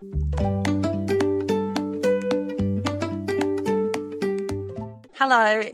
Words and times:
Hello, 0.00 0.10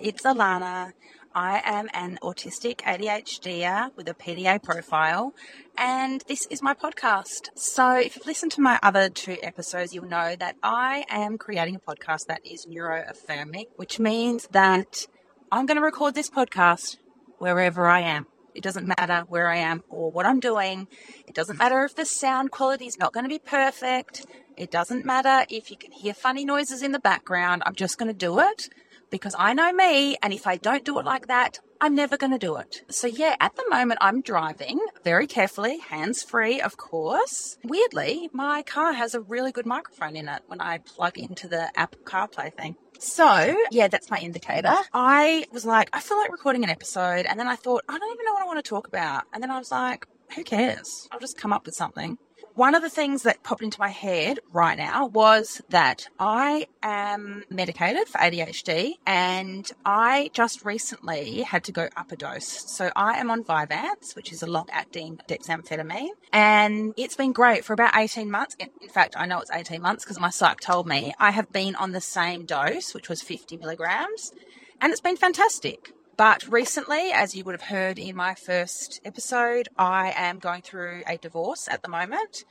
it's 0.01 0.23
Alana. 0.23 0.93
I 1.35 1.61
am 1.63 1.91
an 1.93 2.19
autistic 2.23 2.77
ADHDer 2.77 3.95
with 3.97 4.09
a 4.09 4.15
PDA 4.15 4.63
profile, 4.63 5.35
and 5.77 6.25
this 6.27 6.47
is 6.47 6.63
my 6.63 6.73
podcast. 6.73 7.51
So, 7.55 7.99
if 7.99 8.17
you've 8.17 8.25
listened 8.25 8.53
to 8.53 8.63
my 8.63 8.79
other 8.83 9.11
two 9.11 9.37
episodes, 9.43 9.95
you'll 9.95 10.07
know 10.07 10.35
that 10.37 10.57
I 10.63 11.05
am 11.11 11.37
creating 11.37 11.77
a 11.77 11.81
podcast 11.81 12.25
that 12.29 12.41
is 12.47 12.65
neuroaffirming, 12.65 13.67
which 13.77 14.01
means 14.01 14.49
that 14.53 15.07
I'm 15.53 15.67
going 15.67 15.77
to 15.77 15.85
record 15.85 16.15
this 16.15 16.31
podcast 16.31 16.97
wherever 17.37 17.87
I 17.87 18.01
am. 18.01 18.27
It 18.55 18.63
doesn't 18.63 18.87
matter 18.87 19.25
where 19.29 19.49
I 19.49 19.57
am 19.57 19.83
or 19.89 20.11
what 20.11 20.27
I'm 20.27 20.41
doing. 20.41 20.87
It 21.27 21.35
doesn't 21.35 21.59
matter 21.59 21.85
if 21.85 21.95
the 21.95 22.05
sound 22.05 22.51
quality 22.51 22.87
is 22.87 22.99
not 22.99 23.13
going 23.13 23.25
to 23.25 23.29
be 23.29 23.39
perfect. 23.39 24.27
It 24.57 24.71
doesn't 24.71 25.05
matter 25.05 25.45
if 25.51 25.71
you 25.71 25.77
can 25.77 25.93
hear 25.93 26.15
funny 26.15 26.45
noises 26.45 26.83
in 26.83 26.93
the 26.93 27.01
background. 27.01 27.63
I'm 27.67 27.75
just 27.75 27.99
going 27.99 28.11
to 28.11 28.17
do 28.17 28.39
it 28.39 28.69
because 29.11 29.35
I 29.39 29.55
know 29.55 29.73
me. 29.73 30.17
And 30.23 30.33
if 30.33 30.47
I 30.47 30.57
don't 30.57 30.85
do 30.85 30.99
it 30.99 31.05
like 31.05 31.27
that, 31.27 31.59
I'm 31.85 31.95
never 31.95 32.17
going 32.17 32.33
to 32.33 32.39
do 32.39 32.57
it. 32.57 32.81
So, 32.89 33.07
yeah, 33.07 33.37
at 33.41 33.57
the 33.57 33.65
moment, 33.69 33.99
I'm 34.01 34.23
driving 34.23 34.81
very 35.05 35.27
carefully, 35.27 35.81
hands 35.81 36.23
free, 36.23 36.59
of 36.59 36.79
course. 36.79 37.59
Weirdly, 37.63 38.31
my 38.33 38.63
car 38.63 38.95
has 38.95 39.15
a 39.15 39.21
really 39.21 39.53
good 39.53 39.67
microphone 39.67 40.17
in 40.17 40.27
it 40.27 40.41
when 40.47 40.63
I 40.63 40.79
plug 40.79 41.19
into 41.19 41.47
the 41.47 41.71
Apple 41.79 42.01
CarPlay 42.05 42.55
thing. 42.55 42.77
So, 43.01 43.55
yeah, 43.71 43.89
that's 43.89 44.09
my 44.09 44.17
indicator. 44.17 44.73
I 44.95 45.45
was 45.53 45.67
like, 45.67 45.91
I 45.93 46.01
feel 46.01 46.17
like 46.17 46.33
recording 46.33 46.65
an 46.65 46.71
episode. 46.71 47.27
And 47.27 47.39
then 47.39 47.49
I 47.49 47.57
thought, 47.57 47.85
I 47.87 47.99
don't 47.99 48.15
even 48.15 48.25
know 48.25 48.33
what 48.33 48.43
I 48.43 48.47
want 48.47 48.65
to 48.65 48.67
talk 48.67 48.89
about. 48.89 49.25
And 49.35 49.43
then 49.43 49.51
I 49.51 49.59
was 49.59 49.71
like, 49.71 50.07
who 50.35 50.43
cares? 50.43 51.07
I'll 51.13 51.21
just 51.21 51.37
come 51.37 51.53
up 51.53 51.67
with 51.67 51.75
something. 51.75 52.17
One 52.55 52.77
of 52.77 52.83
the 52.83 52.91
things 52.91 53.25
that 53.25 53.43
popped 53.43 53.65
into 53.65 53.81
my 53.81 53.89
head 53.89 54.39
right 54.53 54.79
now 54.79 55.07
was 55.07 55.61
that 55.71 56.07
I 56.21 56.69
am 56.85 57.43
medicated 57.51 58.07
for 58.07 58.19
ADHD 58.19 58.93
and 59.05 59.69
I 59.85 60.31
just 60.33 60.65
recently 60.65 61.43
had 61.43 61.65
to 61.65 61.73
go 61.73 61.89
up 61.97 62.13
a 62.13 62.17
dose. 62.17 62.47
So 62.47 62.93
I 62.95 63.19
am 63.19 63.29
on 63.29 63.43
Vyvanse, 63.43 64.15
which 64.15 64.31
is 64.31 64.41
a 64.41 64.47
long 64.47 64.69
acting 64.71 65.19
dexamphetamine, 65.27 66.11
and 66.33 66.95
it's 66.97 67.17
been 67.17 67.33
great 67.33 67.65
for 67.65 67.73
about 67.73 67.97
18 67.97 68.31
months. 68.31 68.55
In 68.61 68.89
fact, 68.89 69.17
I 69.19 69.27
know 69.27 69.41
it's 69.41 69.51
18 69.51 69.83
months 69.83 70.05
because 70.05 70.21
my 70.21 70.31
psych 70.31 70.61
told 70.61 70.87
me 70.87 71.13
I 71.19 71.33
have 71.33 71.51
been 71.51 71.75
on 71.75 71.91
the 71.91 72.01
same 72.01 72.47
dose, 72.47 72.95
which 72.95 73.09
was 73.09 73.21
50 73.21 73.57
milligrams, 73.57 74.33
and 74.81 74.93
it's 74.93 75.01
been 75.01 75.17
fantastic. 75.17 75.93
But 76.17 76.47
recently, 76.47 77.11
as 77.13 77.35
you 77.35 77.45
would 77.45 77.55
have 77.55 77.63
heard 77.63 77.99
in 77.99 78.15
my 78.15 78.35
first 78.35 79.01
episode, 79.05 79.69
I 79.77 80.13
am 80.15 80.39
going 80.39 80.63
through 80.63 81.03
a 81.09 81.17
divorce 81.17 81.67
at 81.69 81.83
the 81.83 81.89
moment. 81.89 82.45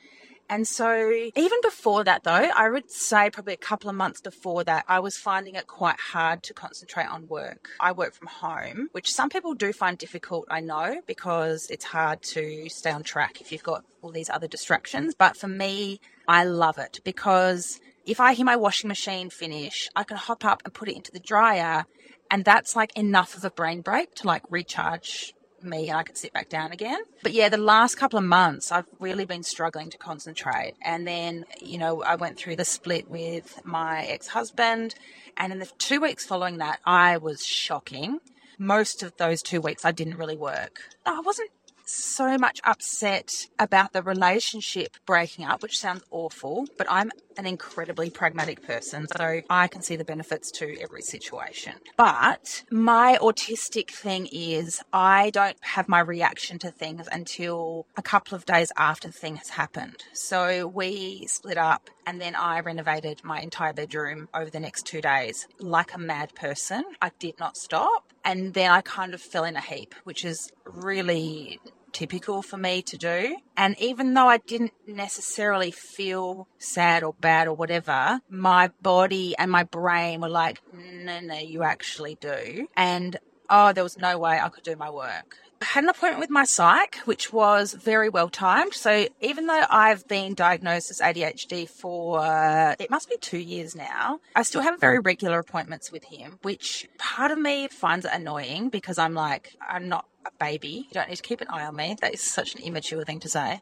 And 0.50 0.68
so, 0.68 1.10
even 1.34 1.58
before 1.62 2.04
that, 2.04 2.24
though, 2.24 2.50
I 2.54 2.68
would 2.68 2.90
say 2.90 3.30
probably 3.30 3.54
a 3.54 3.58
couple 3.58 3.88
of 3.88 3.96
months 3.96 4.20
before 4.20 4.62
that, 4.64 4.84
I 4.86 5.00
was 5.00 5.16
finding 5.16 5.54
it 5.54 5.66
quite 5.66 5.98
hard 5.98 6.42
to 6.42 6.52
concentrate 6.52 7.06
on 7.06 7.26
work. 7.28 7.70
I 7.80 7.92
work 7.92 8.12
from 8.12 8.28
home, 8.28 8.88
which 8.92 9.10
some 9.10 9.30
people 9.30 9.54
do 9.54 9.72
find 9.72 9.96
difficult, 9.96 10.46
I 10.50 10.60
know, 10.60 11.00
because 11.06 11.68
it's 11.70 11.86
hard 11.86 12.20
to 12.34 12.68
stay 12.68 12.90
on 12.90 13.02
track 13.02 13.40
if 13.40 13.52
you've 13.52 13.62
got 13.62 13.84
all 14.02 14.10
these 14.10 14.28
other 14.28 14.46
distractions. 14.46 15.14
But 15.14 15.38
for 15.38 15.48
me, 15.48 16.00
I 16.28 16.44
love 16.44 16.76
it 16.76 17.00
because 17.04 17.80
if 18.04 18.20
I 18.20 18.34
hear 18.34 18.44
my 18.44 18.56
washing 18.56 18.88
machine 18.88 19.30
finish, 19.30 19.88
I 19.96 20.04
can 20.04 20.18
hop 20.18 20.44
up 20.44 20.60
and 20.66 20.74
put 20.74 20.90
it 20.90 20.96
into 20.96 21.10
the 21.10 21.20
dryer 21.20 21.86
and 22.34 22.44
that's 22.44 22.74
like 22.74 22.96
enough 22.96 23.36
of 23.36 23.44
a 23.44 23.50
brain 23.50 23.80
break 23.80 24.12
to 24.16 24.26
like 24.26 24.42
recharge 24.50 25.32
me 25.62 25.88
and 25.88 25.96
I 25.96 26.02
could 26.02 26.18
sit 26.18 26.32
back 26.32 26.48
down 26.48 26.72
again. 26.72 26.98
But 27.22 27.32
yeah, 27.32 27.48
the 27.48 27.58
last 27.58 27.94
couple 27.94 28.18
of 28.18 28.24
months, 28.24 28.72
I've 28.72 28.88
really 28.98 29.24
been 29.24 29.44
struggling 29.44 29.88
to 29.90 29.98
concentrate. 29.98 30.74
And 30.82 31.06
then, 31.06 31.44
you 31.62 31.78
know, 31.78 32.02
I 32.02 32.16
went 32.16 32.36
through 32.36 32.56
the 32.56 32.64
split 32.64 33.08
with 33.08 33.64
my 33.64 34.04
ex 34.06 34.26
husband. 34.26 34.96
And 35.36 35.52
in 35.52 35.60
the 35.60 35.70
two 35.78 36.00
weeks 36.00 36.26
following 36.26 36.58
that, 36.58 36.80
I 36.84 37.18
was 37.18 37.46
shocking. 37.46 38.18
Most 38.58 39.04
of 39.04 39.16
those 39.16 39.40
two 39.40 39.60
weeks, 39.60 39.84
I 39.84 39.92
didn't 39.92 40.18
really 40.18 40.36
work. 40.36 40.80
I 41.06 41.20
wasn't 41.20 41.52
so 41.86 42.36
much 42.36 42.60
upset 42.64 43.30
about 43.60 43.92
the 43.92 44.02
relationship 44.02 44.96
breaking 45.06 45.44
up, 45.44 45.62
which 45.62 45.78
sounds 45.78 46.02
awful, 46.10 46.66
but 46.76 46.88
I'm 46.90 47.12
an 47.36 47.46
incredibly 47.46 48.10
pragmatic 48.10 48.62
person, 48.62 49.06
so 49.16 49.40
I 49.50 49.68
can 49.68 49.82
see 49.82 49.96
the 49.96 50.04
benefits 50.04 50.50
to 50.52 50.76
every 50.80 51.02
situation. 51.02 51.74
But 51.96 52.64
my 52.70 53.18
autistic 53.20 53.90
thing 53.90 54.28
is 54.32 54.82
I 54.92 55.30
don't 55.30 55.56
have 55.60 55.88
my 55.88 56.00
reaction 56.00 56.58
to 56.60 56.70
things 56.70 57.08
until 57.10 57.86
a 57.96 58.02
couple 58.02 58.36
of 58.36 58.44
days 58.46 58.70
after 58.76 59.08
the 59.08 59.14
thing 59.14 59.36
has 59.36 59.50
happened. 59.50 60.04
So 60.12 60.66
we 60.66 61.26
split 61.26 61.58
up 61.58 61.90
and 62.06 62.20
then 62.20 62.34
I 62.34 62.60
renovated 62.60 63.24
my 63.24 63.40
entire 63.40 63.72
bedroom 63.72 64.28
over 64.34 64.50
the 64.50 64.60
next 64.60 64.86
two 64.86 65.00
days 65.00 65.46
like 65.58 65.94
a 65.94 65.98
mad 65.98 66.34
person. 66.34 66.84
I 67.00 67.10
did 67.18 67.38
not 67.38 67.56
stop. 67.56 68.12
And 68.24 68.54
then 68.54 68.70
I 68.70 68.80
kind 68.80 69.12
of 69.14 69.20
fell 69.20 69.44
in 69.44 69.56
a 69.56 69.60
heap, 69.60 69.94
which 70.04 70.24
is 70.24 70.50
really 70.64 71.60
typical 71.94 72.42
for 72.42 72.58
me 72.58 72.82
to 72.82 72.98
do. 72.98 73.36
And 73.56 73.78
even 73.80 74.12
though 74.12 74.28
I 74.28 74.38
didn't 74.38 74.74
necessarily 74.86 75.70
feel 75.70 76.48
sad 76.58 77.02
or 77.02 77.14
bad 77.14 77.48
or 77.48 77.54
whatever, 77.54 78.20
my 78.28 78.70
body 78.82 79.34
and 79.38 79.50
my 79.50 79.62
brain 79.62 80.20
were 80.20 80.28
like, 80.28 80.60
no, 80.74 81.20
no, 81.20 81.38
you 81.38 81.62
actually 81.62 82.18
do. 82.20 82.68
And 82.76 83.16
oh, 83.48 83.72
there 83.72 83.84
was 83.84 83.96
no 83.96 84.18
way 84.18 84.38
I 84.38 84.48
could 84.48 84.64
do 84.64 84.76
my 84.76 84.90
work. 84.90 85.36
I 85.62 85.66
had 85.66 85.84
an 85.84 85.90
appointment 85.90 86.20
with 86.20 86.30
my 86.30 86.44
psych, 86.44 86.96
which 87.06 87.32
was 87.32 87.72
very 87.72 88.10
well 88.10 88.28
timed. 88.28 88.74
So 88.74 89.06
even 89.22 89.46
though 89.46 89.62
I've 89.70 90.06
been 90.06 90.34
diagnosed 90.34 90.90
as 90.90 91.00
ADHD 91.00 91.68
for 91.68 92.20
uh, 92.20 92.74
it 92.78 92.90
must 92.90 93.08
be 93.08 93.16
two 93.16 93.38
years 93.38 93.74
now, 93.74 94.20
I 94.36 94.42
still 94.42 94.60
have 94.60 94.78
very 94.78 94.98
regular 94.98 95.38
appointments 95.38 95.90
with 95.90 96.04
him, 96.04 96.38
which 96.42 96.86
part 96.98 97.30
of 97.30 97.38
me 97.38 97.68
finds 97.68 98.04
it 98.04 98.10
annoying 98.12 98.68
because 98.68 98.98
I'm 98.98 99.14
like, 99.14 99.56
I'm 99.66 99.88
not 99.88 100.04
a 100.26 100.30
baby. 100.38 100.86
You 100.88 100.94
don't 100.94 101.08
need 101.08 101.16
to 101.16 101.22
keep 101.22 101.40
an 101.40 101.48
eye 101.48 101.64
on 101.64 101.76
me. 101.76 101.96
That 102.00 102.14
is 102.14 102.22
such 102.22 102.54
an 102.54 102.62
immature 102.62 103.04
thing 103.04 103.20
to 103.20 103.28
say. 103.28 103.60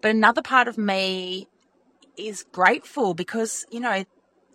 But 0.00 0.10
another 0.10 0.42
part 0.42 0.68
of 0.68 0.76
me 0.76 1.48
is 2.16 2.44
grateful 2.52 3.14
because, 3.14 3.64
you 3.70 3.80
know, 3.80 4.04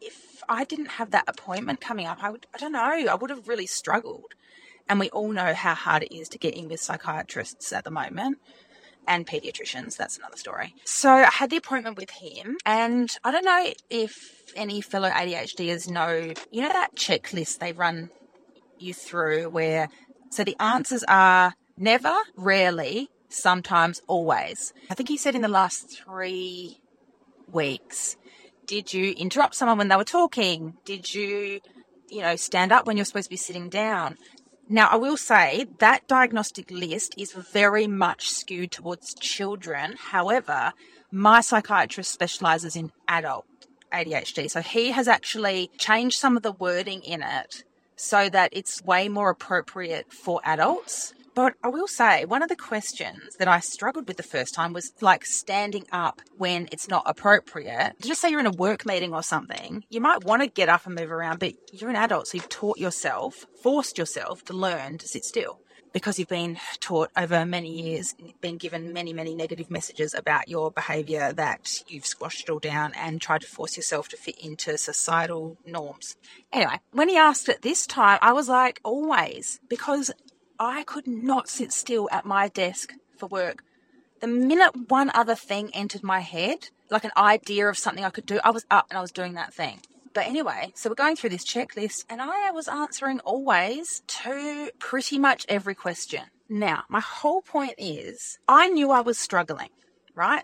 if 0.01 0.43
I 0.47 0.63
didn't 0.63 0.91
have 0.91 1.11
that 1.11 1.25
appointment 1.27 1.81
coming 1.81 2.05
up, 2.05 2.23
I 2.23 2.29
would, 2.29 2.47
I 2.53 2.57
don't 2.57 2.71
know, 2.71 2.79
I 2.79 3.15
would 3.15 3.29
have 3.29 3.47
really 3.47 3.65
struggled. 3.65 4.33
And 4.87 4.99
we 4.99 5.09
all 5.09 5.31
know 5.31 5.53
how 5.53 5.75
hard 5.75 6.03
it 6.03 6.15
is 6.15 6.29
to 6.29 6.37
get 6.37 6.55
in 6.55 6.67
with 6.67 6.79
psychiatrists 6.79 7.71
at 7.73 7.83
the 7.83 7.91
moment 7.91 8.37
and 9.07 9.27
pediatricians. 9.27 9.97
That's 9.97 10.17
another 10.17 10.37
story. 10.37 10.73
So 10.85 11.11
I 11.11 11.29
had 11.29 11.49
the 11.49 11.57
appointment 11.57 11.97
with 11.97 12.11
him, 12.11 12.57
and 12.65 13.09
I 13.23 13.31
don't 13.31 13.45
know 13.45 13.73
if 13.89 14.53
any 14.55 14.81
fellow 14.81 15.09
ADHDers 15.09 15.89
know, 15.89 16.33
you 16.51 16.61
know, 16.61 16.69
that 16.69 16.95
checklist 16.95 17.59
they 17.59 17.71
run 17.71 18.09
you 18.77 18.93
through 18.93 19.49
where, 19.49 19.89
so 20.29 20.43
the 20.43 20.55
answers 20.59 21.03
are 21.07 21.53
never, 21.77 22.15
rarely, 22.35 23.09
sometimes, 23.29 24.01
always. 24.07 24.73
I 24.89 24.95
think 24.95 25.09
he 25.09 25.17
said 25.17 25.35
in 25.35 25.41
the 25.41 25.47
last 25.47 26.01
three 26.03 26.79
weeks, 27.51 28.17
did 28.67 28.93
you 28.93 29.13
interrupt 29.13 29.55
someone 29.55 29.77
when 29.77 29.87
they 29.87 29.95
were 29.95 30.03
talking? 30.03 30.75
Did 30.85 31.13
you, 31.13 31.59
you 32.09 32.21
know, 32.21 32.35
stand 32.35 32.71
up 32.71 32.85
when 32.85 32.97
you're 32.97 33.05
supposed 33.05 33.25
to 33.25 33.31
be 33.31 33.37
sitting 33.37 33.69
down? 33.69 34.17
Now, 34.71 34.87
I 34.91 34.97
will 34.97 35.17
say 35.17 35.65
that 35.79 36.07
diagnostic 36.07 36.69
list 36.69 37.15
is 37.17 37.31
very 37.31 37.87
much 37.87 38.29
skewed 38.29 38.71
towards 38.71 39.15
children. 39.15 39.95
However, 39.97 40.73
my 41.11 41.41
psychiatrist 41.41 42.13
specializes 42.13 42.75
in 42.75 42.91
adult 43.07 43.45
ADHD. 43.91 44.51
So 44.51 44.61
he 44.61 44.91
has 44.91 45.07
actually 45.07 45.71
changed 45.79 46.19
some 46.19 46.37
of 46.37 46.43
the 46.43 46.51
wording 46.51 47.01
in 47.01 47.23
it 47.23 47.63
so 47.99 48.29
that 48.29 48.49
it's 48.53 48.83
way 48.83 49.09
more 49.09 49.29
appropriate 49.29 50.11
for 50.13 50.39
adults. 50.45 51.13
But 51.35 51.53
I 51.63 51.67
will 51.67 51.87
say, 51.87 52.25
one 52.25 52.41
of 52.41 52.49
the 52.49 52.55
questions 52.55 53.35
that 53.37 53.47
I 53.47 53.59
struggled 53.59 54.07
with 54.07 54.17
the 54.17 54.23
first 54.23 54.53
time 54.53 54.73
was 54.73 54.91
like 54.99 55.25
standing 55.25 55.85
up 55.91 56.21
when 56.37 56.67
it's 56.71 56.87
not 56.87 57.03
appropriate. 57.05 57.93
Just 58.01 58.21
say 58.21 58.29
you're 58.29 58.39
in 58.39 58.45
a 58.45 58.51
work 58.51 58.85
meeting 58.85 59.13
or 59.13 59.23
something, 59.23 59.83
you 59.89 60.01
might 60.01 60.23
want 60.23 60.41
to 60.41 60.47
get 60.47 60.69
up 60.69 60.85
and 60.85 60.95
move 60.95 61.11
around, 61.11 61.39
but 61.39 61.53
you're 61.71 61.89
an 61.89 61.95
adult, 61.95 62.27
so 62.27 62.37
you've 62.37 62.49
taught 62.49 62.77
yourself, 62.77 63.45
forced 63.61 63.97
yourself 63.97 64.43
to 64.45 64.53
learn 64.53 64.97
to 64.97 65.07
sit 65.07 65.23
still 65.23 65.59
because 65.91 66.19
you've 66.19 66.27
been 66.27 66.57
taught 66.79 67.09
over 67.17 67.45
many 67.45 67.69
years, 67.69 68.15
been 68.41 68.57
given 68.57 68.93
many, 68.93 69.13
many 69.13 69.33
negative 69.33 69.71
messages 69.71 70.13
about 70.13 70.47
your 70.47 70.71
behaviour 70.71 71.33
that 71.33 71.83
you've 71.87 72.05
squashed 72.05 72.43
it 72.43 72.49
all 72.51 72.59
down 72.59 72.93
and 72.95 73.21
tried 73.21 73.41
to 73.41 73.47
force 73.47 73.75
yourself 73.75 74.09
to 74.09 74.17
fit 74.17 74.37
into 74.39 74.77
societal 74.77 75.57
norms. 75.65 76.15
Anyway, 76.51 76.79
when 76.91 77.09
he 77.09 77.17
asked 77.17 77.49
it 77.49 77.61
this 77.61 77.87
time, 77.87 78.19
I 78.21 78.33
was 78.33 78.49
like, 78.49 78.79
always, 78.83 79.59
because 79.69 80.11
I 80.59 80.83
could 80.83 81.07
not 81.07 81.49
sit 81.49 81.71
still 81.71 82.09
at 82.11 82.25
my 82.25 82.47
desk 82.49 82.93
for 83.17 83.27
work. 83.27 83.63
The 84.19 84.27
minute 84.27 84.89
one 84.89 85.11
other 85.13 85.35
thing 85.35 85.71
entered 85.73 86.03
my 86.03 86.19
head, 86.19 86.69
like 86.89 87.05
an 87.05 87.11
idea 87.15 87.67
of 87.69 87.77
something 87.77 88.03
I 88.03 88.09
could 88.09 88.25
do, 88.25 88.39
I 88.43 88.49
was 88.51 88.65
up 88.69 88.87
and 88.89 88.97
I 88.97 89.01
was 89.01 89.11
doing 89.11 89.33
that 89.35 89.53
thing. 89.53 89.79
But 90.13 90.27
anyway, 90.27 90.71
so 90.75 90.89
we're 90.89 90.95
going 90.95 91.15
through 91.15 91.31
this 91.31 91.45
checklist 91.45 92.05
and 92.09 92.21
I 92.21 92.51
was 92.51 92.67
answering 92.67 93.19
always 93.21 94.01
to 94.07 94.71
pretty 94.79 95.19
much 95.19 95.45
every 95.47 95.75
question. 95.75 96.23
Now, 96.49 96.83
my 96.89 96.99
whole 96.99 97.41
point 97.41 97.75
is 97.77 98.39
I 98.47 98.69
knew 98.69 98.91
I 98.91 99.01
was 99.01 99.19
struggling, 99.19 99.69
right? 100.15 100.43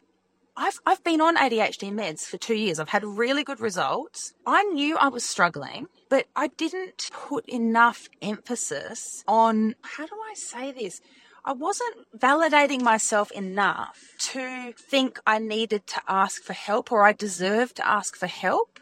I've, 0.58 0.80
I've 0.86 1.04
been 1.04 1.20
on 1.20 1.36
ADHD 1.36 1.92
meds 1.92 2.22
for 2.22 2.38
two 2.38 2.54
years. 2.54 2.80
I've 2.80 2.90
had 2.90 3.04
really 3.04 3.44
good 3.44 3.60
results. 3.60 4.34
I 4.46 4.64
knew 4.64 4.96
I 4.98 5.10
was 5.10 5.26
struggling, 5.26 5.88
but 6.08 6.28
I 6.36 6.48
didn't 6.48 7.10
put 7.12 7.46
enough 7.50 8.08
emphasis 8.22 9.24
on, 9.28 9.76
how 9.82 10.06
do 10.06 10.16
I 10.32 10.34
say 10.36 10.72
this? 10.72 11.02
I 11.44 11.52
wasn't 11.52 12.08
validating 12.18 12.82
myself 12.82 13.32
enough 13.32 14.14
to 14.32 14.74
think 14.78 15.20
I 15.28 15.40
needed 15.40 15.86
to 15.88 16.02
ask 16.08 16.42
for 16.42 16.54
help 16.54 16.92
or 16.92 17.04
I 17.04 17.12
deserved 17.12 17.76
to 17.76 17.88
ask 17.88 18.16
for 18.16 18.28
help. 18.28 18.80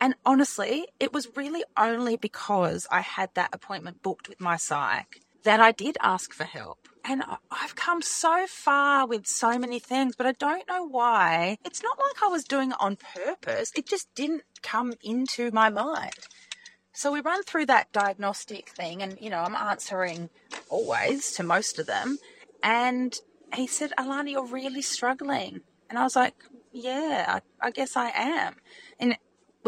And 0.00 0.14
honestly, 0.24 0.86
it 1.00 1.12
was 1.12 1.36
really 1.36 1.64
only 1.76 2.16
because 2.16 2.86
I 2.90 3.00
had 3.00 3.30
that 3.34 3.50
appointment 3.52 4.02
booked 4.02 4.28
with 4.28 4.40
my 4.40 4.56
psych 4.56 5.20
that 5.44 5.60
I 5.60 5.72
did 5.72 5.96
ask 6.00 6.32
for 6.32 6.44
help. 6.44 6.88
And 7.04 7.22
I've 7.50 7.74
come 7.74 8.02
so 8.02 8.46
far 8.46 9.06
with 9.06 9.26
so 9.26 9.58
many 9.58 9.78
things, 9.78 10.14
but 10.14 10.26
I 10.26 10.32
don't 10.32 10.68
know 10.68 10.86
why. 10.86 11.58
It's 11.64 11.82
not 11.82 11.98
like 11.98 12.22
I 12.22 12.28
was 12.28 12.44
doing 12.44 12.72
it 12.72 12.76
on 12.80 12.96
purpose. 12.96 13.72
It 13.74 13.86
just 13.86 14.14
didn't 14.14 14.42
come 14.62 14.92
into 15.02 15.50
my 15.50 15.70
mind. 15.70 16.12
So 16.92 17.12
we 17.12 17.20
run 17.20 17.44
through 17.44 17.66
that 17.66 17.92
diagnostic 17.92 18.70
thing, 18.70 19.02
and 19.02 19.16
you 19.20 19.30
know, 19.30 19.38
I'm 19.38 19.54
answering 19.54 20.30
always 20.68 21.32
to 21.32 21.44
most 21.44 21.78
of 21.78 21.86
them. 21.86 22.18
And 22.62 23.18
he 23.54 23.66
said, 23.66 23.92
Alana, 23.96 24.32
you're 24.32 24.44
really 24.44 24.82
struggling. 24.82 25.60
And 25.88 25.98
I 25.98 26.02
was 26.02 26.16
like, 26.16 26.34
yeah, 26.72 27.40
I, 27.62 27.66
I 27.66 27.70
guess 27.70 27.96
I 27.96 28.10
am. 28.10 28.56
And 28.98 29.16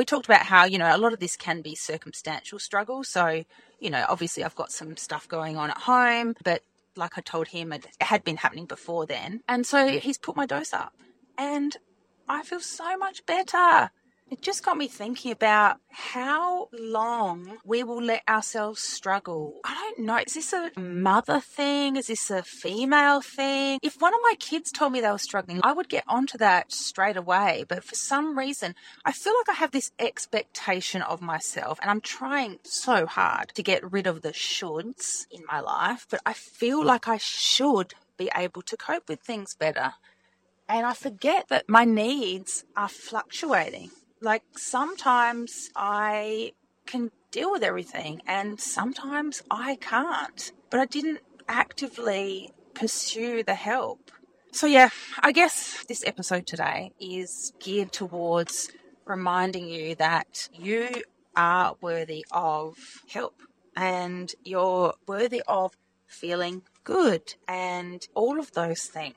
we 0.01 0.07
talked 0.07 0.25
about 0.25 0.47
how, 0.47 0.65
you 0.65 0.79
know, 0.79 0.97
a 0.97 0.97
lot 0.97 1.13
of 1.13 1.21
this 1.21 1.37
can 1.37 1.61
be 1.61 1.75
circumstantial 1.75 2.59
struggle. 2.59 3.05
So, 3.05 3.45
you 3.81 3.91
know, 3.91 4.03
obviously 4.09 4.43
I've 4.43 4.55
got 4.55 4.73
some 4.73 4.97
stuff 4.97 5.29
going 5.29 5.59
on 5.59 5.69
at 5.69 5.77
home, 5.77 6.37
but 6.43 6.63
like 6.97 7.19
I 7.19 7.21
told 7.21 7.49
him, 7.49 7.71
it 7.71 7.87
had 8.01 8.25
been 8.25 8.39
happening 8.39 8.65
before 8.65 9.05
then. 9.05 9.43
And 9.47 9.67
so 9.67 9.89
he's 9.89 10.17
put 10.17 10.37
my 10.37 10.47
dose 10.47 10.73
up. 10.73 10.95
And 11.37 11.77
I 12.27 12.45
feel 12.45 12.61
so 12.61 12.97
much 12.97 13.27
better. 13.27 13.91
It 14.31 14.43
just 14.43 14.65
got 14.65 14.77
me 14.77 14.87
thinking 14.87 15.33
about 15.33 15.79
how 15.91 16.69
long 16.73 17.59
we 17.65 17.83
will 17.83 18.01
let 18.01 18.23
ourselves 18.29 18.81
struggle. 18.81 19.61
I 19.65 19.75
don't 19.75 20.07
know. 20.07 20.19
Is 20.25 20.35
this 20.35 20.53
a 20.53 20.71
mother 20.79 21.41
thing? 21.41 21.97
Is 21.97 22.07
this 22.07 22.31
a 22.31 22.45
female 22.45 23.23
thing? 23.23 23.81
If 23.83 24.01
one 24.01 24.15
of 24.15 24.21
my 24.23 24.35
kids 24.39 24.71
told 24.71 24.93
me 24.93 25.01
they 25.01 25.11
were 25.11 25.19
struggling, 25.19 25.61
I 25.65 25.73
would 25.73 25.89
get 25.89 26.05
onto 26.07 26.39
that 26.39 26.71
straight 26.71 27.17
away. 27.17 27.65
But 27.67 27.83
for 27.83 27.97
some 27.97 28.39
reason, 28.39 28.77
I 29.05 29.11
feel 29.11 29.35
like 29.37 29.49
I 29.49 29.59
have 29.59 29.73
this 29.73 29.91
expectation 29.99 31.03
of 31.03 31.21
myself 31.21 31.81
and 31.83 31.91
I'm 31.91 32.01
trying 32.01 32.61
so 32.63 33.07
hard 33.07 33.51
to 33.57 33.65
get 33.65 33.91
rid 33.91 34.07
of 34.07 34.23
the 34.23 34.31
shoulds 34.31 35.27
in 35.33 35.43
my 35.51 35.59
life, 35.59 36.07
but 36.09 36.21
I 36.25 36.35
feel 36.35 36.85
like 36.85 37.09
I 37.09 37.19
should 37.19 37.95
be 38.17 38.31
able 38.37 38.63
to 38.63 38.77
cope 38.77 39.09
with 39.09 39.23
things 39.23 39.57
better. 39.57 39.95
And 40.69 40.87
I 40.87 40.93
forget 40.93 41.49
that 41.49 41.69
my 41.69 41.85
needs 41.85 42.65
are 42.77 42.89
fluctuating. 42.89 43.91
Like 44.21 44.43
sometimes 44.57 45.71
I 45.75 46.53
can 46.87 47.11
deal 47.31 47.53
with 47.53 47.63
everything 47.63 48.21
and 48.27 48.61
sometimes 48.61 49.43
I 49.51 49.77
can't. 49.77 50.53
But 50.71 50.81
I 50.81 50.87
didn't 50.87 51.21
actively 51.49 52.53
pursue 52.75 53.43
the 53.43 53.55
help. 53.55 54.11
So, 54.53 54.67
yeah, 54.67 54.91
I 55.21 55.33
guess 55.33 55.85
this 55.85 56.05
episode 56.05 56.47
today 56.47 56.93
is 57.01 57.53
geared 57.61 57.93
towards 57.93 58.71
reminding 59.07 59.69
you 59.69 59.95
that 59.97 60.49
you 60.53 60.89
are 61.37 61.77
worthy 61.81 62.27
of 62.31 62.77
help 63.09 63.41
and 63.77 64.33
you're 64.45 64.95
worthy 65.07 65.43
of 65.47 65.77
feeling 66.07 66.63
good 66.85 67.35
and 67.47 68.07
all 68.15 68.39
of 68.39 68.53
those 68.53 68.85
things 68.85 69.15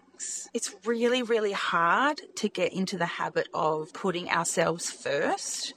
it's 0.53 0.75
really, 0.85 1.23
really 1.23 1.51
hard 1.51 2.21
to 2.35 2.49
get 2.49 2.73
into 2.73 2.97
the 2.97 3.05
habit 3.05 3.47
of 3.53 3.93
putting 3.93 4.29
ourselves 4.29 4.89
first, 4.91 5.73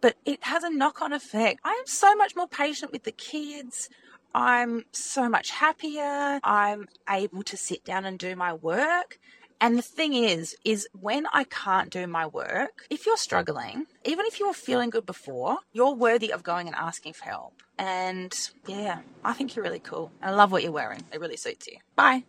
but 0.00 0.16
it 0.24 0.44
has 0.44 0.62
a 0.62 0.70
knock 0.70 1.02
on 1.02 1.12
effect. 1.12 1.60
I 1.64 1.72
am 1.72 1.86
so 1.86 2.14
much 2.14 2.36
more 2.36 2.48
patient 2.48 2.92
with 2.92 3.04
the 3.04 3.12
kids. 3.12 3.88
I'm 4.34 4.84
so 4.92 5.28
much 5.28 5.50
happier. 5.50 6.40
I'm 6.42 6.88
able 7.08 7.42
to 7.44 7.56
sit 7.56 7.84
down 7.84 8.04
and 8.04 8.18
do 8.18 8.34
my 8.36 8.52
work. 8.52 9.18
And 9.60 9.78
the 9.78 9.82
thing 9.82 10.14
is, 10.14 10.56
is 10.64 10.88
when 11.00 11.26
I 11.32 11.44
can't 11.44 11.90
do 11.90 12.06
my 12.06 12.26
work, 12.26 12.86
if 12.90 13.06
you're 13.06 13.16
struggling, 13.16 13.86
even 14.04 14.26
if 14.26 14.38
you 14.38 14.46
were 14.46 14.52
feeling 14.54 14.90
good 14.90 15.06
before, 15.06 15.58
you're 15.72 15.94
worthy 15.94 16.32
of 16.32 16.42
going 16.42 16.66
and 16.66 16.76
asking 16.76 17.14
for 17.14 17.24
help. 17.24 17.62
And 17.78 18.34
yeah, 18.66 19.00
I 19.24 19.32
think 19.32 19.54
you're 19.56 19.64
really 19.64 19.80
cool. 19.80 20.12
I 20.22 20.30
love 20.32 20.52
what 20.52 20.62
you're 20.62 20.72
wearing. 20.72 21.02
It 21.12 21.20
really 21.20 21.36
suits 21.36 21.66
you. 21.66 21.78
Bye. 21.96 22.24